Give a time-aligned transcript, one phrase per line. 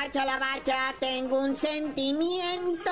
[0.00, 2.90] bacha, la bacha, tengo un sentimiento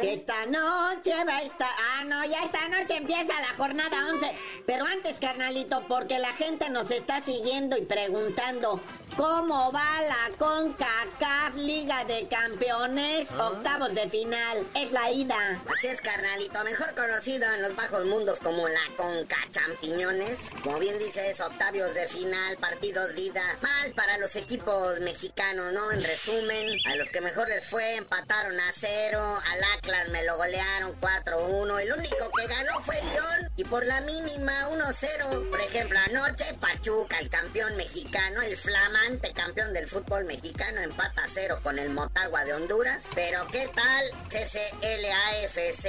[0.00, 1.68] que esta noche va a estar...
[1.68, 4.30] Ah, no, ya esta noche empieza la jornada 11.
[4.66, 8.80] Pero antes, carnalito, porque la gente nos está siguiendo y preguntando
[9.16, 14.66] cómo va la CONCACAF Liga de Campeones, octavos de final.
[14.74, 15.60] Es la ida.
[15.76, 20.38] Así es, carnalito, mejor conocido en los bajos mundos como la CONCA Champiñones.
[20.62, 23.58] Como bien dice, es octavios de final, partidos de ida.
[23.60, 25.90] Mal para los equipos mexicanos, ¿no?
[25.92, 29.40] En resumen, a los que mejor les fue, empataron a cero.
[29.50, 29.79] Al Atlas
[30.10, 31.80] me lo golearon 4-1.
[31.80, 35.50] El único que ganó fue León y por la mínima 1-0.
[35.50, 41.28] Por ejemplo, anoche Pachuca, el campeón mexicano, el flamante campeón del fútbol mexicano, empata a
[41.28, 43.06] cero con el Motagua de Honduras.
[43.14, 44.04] Pero ¿qué tal?
[44.28, 45.86] CCLAFC,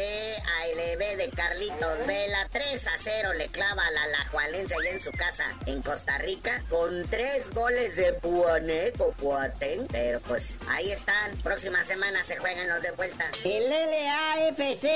[0.61, 5.11] ALB de Carlitos Vela, 3 a 0 le clava a la Lajualense allá en su
[5.11, 9.88] casa en Costa Rica con tres goles de Puaneco Puatén.
[9.91, 11.38] Pero pues ahí están.
[11.44, 13.30] Próxima semana se juegan los de vuelta.
[13.44, 14.11] El LAFC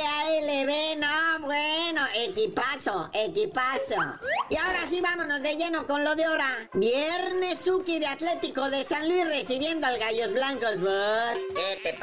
[0.02, 3.96] ALB, no, bueno, equipazo, equipazo.
[4.50, 6.70] Y ahora sí, vámonos de lleno con lo de ahora.
[6.74, 10.76] Viernes Suki de Atlético de San Luis recibiendo al Gallos Blancos,
[11.56, 11.94] ¿Qué te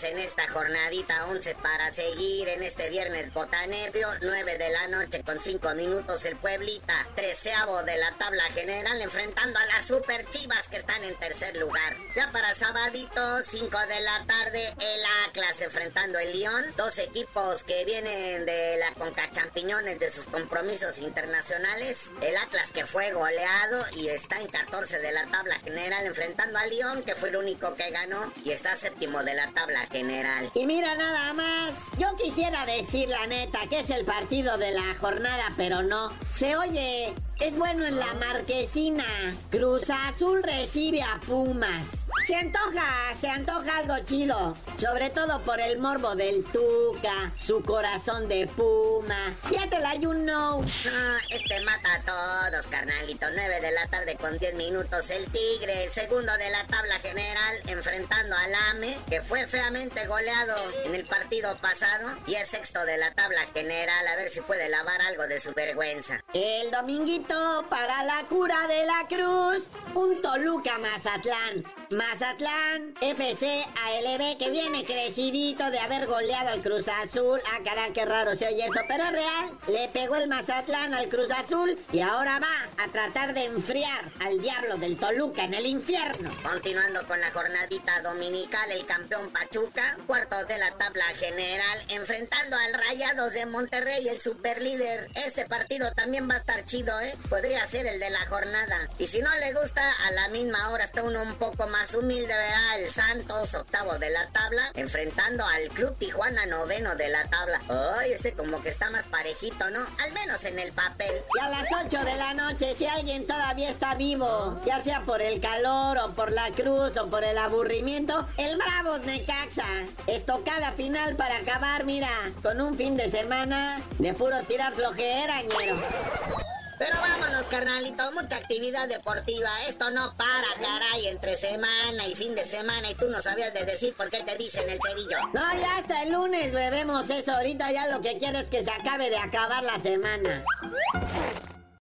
[0.00, 4.08] en esta jornadita 11 para seguir en este viernes botanebrio?
[4.22, 9.58] 9 de la noche con 5 minutos el Pueblita, treceavo de la tabla general enfrentando
[9.58, 11.94] a las Super Chivas que están en tercer lugar.
[12.16, 16.64] Ya para sabadito, 5 de la tarde, el Atlas enfrentando el León.
[16.78, 21.98] Dos equipos que vienen de la Conca Champiñones de sus compromisos internacionales.
[22.22, 26.70] El Atlas que fue goleado y está en 14 de la tabla general enfrentando al
[26.70, 30.50] León que fue el único que ganó y está séptimo de la tabla general.
[30.54, 34.94] Y mira nada más, yo quisiera decir la neta que es el partido de la
[35.00, 36.10] jornada, pero no.
[36.32, 39.04] Se oye es bueno en la marquesina.
[39.50, 42.01] Cruz Azul recibe a Pumas.
[42.26, 44.56] Se antoja, se antoja algo chido.
[44.76, 49.34] Sobre todo por el morbo del Tuca, su corazón de Puma.
[49.50, 50.60] Ya te la you know.
[50.60, 53.26] No, este mata a todos, carnalito.
[53.34, 55.10] 9 de la tarde con 10 minutos.
[55.10, 60.54] El Tigre, el segundo de la tabla general, enfrentando al AME, que fue feamente goleado
[60.84, 62.08] en el partido pasado.
[62.28, 64.06] Y es sexto de la tabla general.
[64.06, 66.20] A ver si puede lavar algo de su vergüenza.
[66.34, 69.68] El dominguito para la cura de la cruz.
[69.94, 71.64] Un Toluca Mazatlán.
[71.92, 77.38] Mazatlán FC ALB que viene crecidito de haber goleado al Cruz Azul.
[77.52, 79.50] Ah, caray, qué raro se oye eso, pero real.
[79.68, 84.40] Le pegó el Mazatlán al Cruz Azul y ahora va a tratar de enfriar al
[84.40, 86.30] diablo del Toluca en el infierno.
[86.42, 92.72] Continuando con la jornadita dominical, el campeón Pachuca, cuarto de la tabla general, enfrentando al
[92.72, 95.10] Rayados de Monterrey, el superlíder.
[95.14, 97.14] Este partido también va a estar chido, ¿eh?
[97.28, 98.88] Podría ser el de la jornada.
[98.98, 102.28] Y si no le gusta, a la misma hora está uno un poco más humilde,
[102.28, 102.80] ¿verdad?
[102.80, 107.60] El Santos, octavo de la tabla, enfrentando al Club Tijuana, noveno de la tabla.
[107.98, 109.80] Ay, este como que está más parejito, ¿no?
[110.04, 111.12] Al menos en el papel.
[111.36, 115.20] Y a las 8 de la noche, si alguien todavía está vivo, ya sea por
[115.20, 119.66] el calor o por la cruz o por el aburrimiento, el Bravos Necaxa.
[120.06, 122.10] Estocada final para acabar, mira,
[122.42, 126.51] con un fin de semana de puro tirar flojera, ñero.
[126.84, 129.50] Pero vámonos, carnalito, mucha actividad deportiva.
[129.68, 132.90] Esto no para, caray, entre semana y fin de semana.
[132.90, 135.16] Y tú no sabías de decir por qué te dicen el cerillo.
[135.32, 137.34] No, ya hasta el lunes bebemos eso.
[137.34, 140.44] Ahorita ya lo que quiero es que se acabe de acabar la semana.